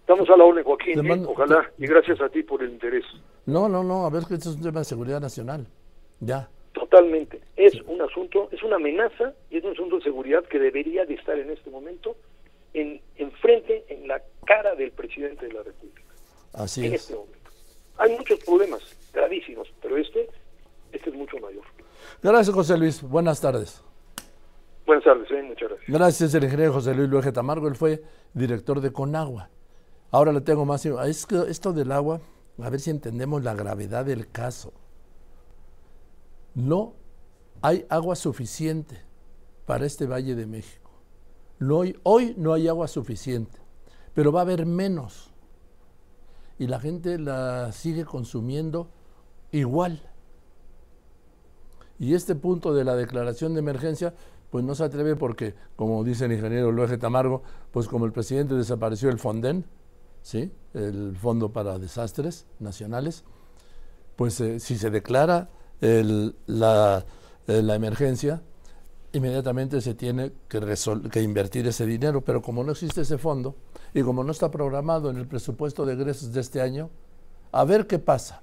Estamos 0.01 0.28
a 0.30 0.36
la 0.36 0.44
orden, 0.44 0.63
Joaquín. 0.63 1.06
¿eh? 1.06 1.24
Ojalá. 1.28 1.72
Y 1.78 1.86
gracias 1.86 2.20
a 2.20 2.30
ti 2.30 2.42
por 2.42 2.63
el 2.63 2.72
interés. 2.72 3.06
No, 3.46 3.70
no, 3.70 3.84
no. 3.84 4.06
A 4.06 4.10
ver 4.10 4.24
que 4.28 4.34
esto 4.34 4.50
es 4.50 4.56
un 4.56 4.63
tema 4.63 4.80
de 4.80 4.86
seguridad 4.86 5.22
nacional. 5.22 5.68
Ya. 6.20 6.50
Totalmente. 6.74 7.39
Es 7.56 7.80
un 7.84 8.01
asunto, 8.01 8.50
es 8.51 8.63
una 8.63 8.78
amenaza 8.78 9.34
y 9.51 9.58
es 9.58 9.63
un 9.63 9.72
asunto 9.74 9.98
de 9.98 10.04
seguridad 10.04 10.44
que 10.46 10.58
debería 10.58 11.06
de 11.06 11.13
estar 11.13 11.38
en 11.38 11.51
este 11.51 11.70
momento 11.70 12.16
en, 12.74 13.00
en 13.18 13.32
frente, 13.34 13.86
en 13.88 14.08
la 14.08 14.22
cara 14.46 14.75
del 14.75 14.92
presidente 14.92 15.48
de 15.48 15.54
la 15.54 15.63
República. 15.63 16.01
Así 16.54 16.86
en 16.86 16.94
es. 16.94 17.01
Este 17.04 17.16
momento. 17.16 17.38
Hay 18.00 18.18
muchos 18.18 18.39
problemas 18.39 18.82
gravísimos, 19.13 19.68
pero 19.82 19.98
este, 19.98 20.29
este 20.91 21.10
es 21.10 21.15
mucho 21.15 21.38
mayor. 21.39 21.63
Gracias, 22.24 22.56
José 22.56 22.77
Luis. 22.77 23.01
Buenas 23.01 23.41
tardes. 23.41 23.84
Buenas 24.86 25.03
tardes, 25.03 25.29
¿eh? 25.32 25.44
muchas 25.44 25.70
gracias. 25.70 25.89
Gracias, 25.89 26.34
el 26.34 26.44
ingeniero 26.46 26.74
José 26.74 26.96
Luis 26.96 27.10
Luege 27.10 27.32
Tamargo. 27.34 27.68
Él 27.68 27.75
fue 27.75 28.01
director 28.34 28.79
de 28.79 28.91
Conagua. 28.91 29.50
Ahora 30.12 30.32
le 30.32 30.41
tengo 30.41 30.65
más. 30.65 30.86
Es 30.86 31.25
que 31.25 31.41
esto 31.50 31.74
del 31.74 31.91
agua, 31.91 32.22
a 32.62 32.70
ver 32.70 32.79
si 32.79 32.89
entendemos 32.89 33.44
la 33.44 33.53
gravedad 33.53 34.06
del 34.06 34.32
caso. 34.32 34.74
No 36.56 36.96
hay 37.62 37.86
agua 37.89 38.15
suficiente 38.15 38.96
para 39.65 39.86
este 39.86 40.08
Valle 40.08 40.36
de 40.36 40.48
México. 40.48 40.89
No 41.60 41.82
hay, 41.82 41.96
hoy 42.03 42.34
no 42.38 42.53
hay 42.53 42.70
agua 42.70 42.88
suficiente, 42.88 43.60
pero 44.13 44.32
va 44.32 44.39
a 44.39 44.44
haber 44.44 44.65
menos. 44.65 45.29
Y 46.60 46.68
la 46.68 46.80
gente 46.80 47.18
la 47.18 47.72
sigue 47.72 48.06
consumiendo 48.06 48.89
igual. 49.51 50.01
Y 51.98 52.13
este 52.13 52.36
punto 52.36 52.74
de 52.74 52.84
la 52.84 52.96
declaración 52.96 53.54
de 53.54 53.60
emergencia, 53.60 54.13
pues 54.51 54.63
no 54.63 54.75
se 54.75 54.84
atreve 54.84 55.16
porque, 55.16 55.56
como 55.75 56.04
dice 56.04 56.25
el 56.25 56.34
ingeniero 56.34 56.72
Luege 56.72 56.98
Tamargo, 56.98 57.44
pues 57.72 57.88
como 57.88 58.06
el 58.06 58.12
presidente 58.12 58.56
desapareció 58.56 59.10
el 59.10 59.20
FONDEN, 59.20 59.66
¿sí? 60.22 60.51
el 60.74 61.16
Fondo 61.16 61.51
para 61.51 61.80
Desastres 61.80 62.46
Nacionales, 62.60 63.24
pues 64.16 64.39
eh, 64.42 64.60
si 64.60 64.78
se 64.78 64.89
declara 64.89 65.50
eh, 65.82 66.32
la, 66.48 67.06
emergencia, 67.48 68.42
inmediatamente 69.13 69.82
se 69.82 69.94
tiene 69.94 70.34
que, 70.48 70.75
que 71.12 71.22
invertir 71.22 71.68
ese 71.68 71.86
dinero, 71.86 72.22
pero 72.22 72.42
como 72.42 72.63
no 72.63 72.72
existe 72.72 73.01
ese 73.01 73.18
fondo 73.18 73.56
y 73.93 74.01
como 74.03 74.24
no 74.24 74.31
está 74.31 74.51
programado 74.51 75.10
en 75.10 75.17
el 75.17 75.27
presupuesto 75.27 75.86
de 75.86 75.93
egresos 75.93 76.34
de 76.34 76.41
este 76.41 76.62
año, 76.62 76.89
a 77.51 77.63
ver 77.63 77.88
qué 77.88 78.00
pasa. 78.00 78.41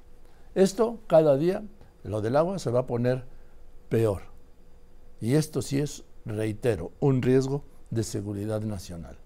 Esto 0.54 0.98
cada 1.06 1.36
día, 1.36 1.62
lo 2.02 2.20
del 2.20 2.36
agua 2.36 2.58
se 2.58 2.70
va 2.70 2.80
a 2.80 2.86
poner 2.86 3.24
peor. 3.88 4.22
Y 5.20 5.34
esto 5.34 5.62
sí 5.62 5.78
es, 5.78 6.04
reitero, 6.24 6.92
un 7.00 7.22
riesgo 7.22 7.64
de 7.90 8.02
seguridad 8.02 8.60
nacional. 8.62 9.18